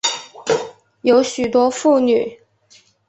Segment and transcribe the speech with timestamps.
[1.03, 2.39] 有许多妇女